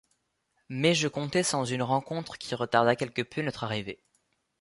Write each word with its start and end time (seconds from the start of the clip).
Mais 0.69 0.95
je 0.95 1.07
comptais 1.07 1.43
sans 1.43 1.63
une 1.63 1.83
rencontre 1.83 2.39
qui 2.39 2.55
retarda 2.55 2.95
quelque 2.95 3.21
peu 3.21 3.43
notre 3.43 3.63
arrivée. 3.65 4.01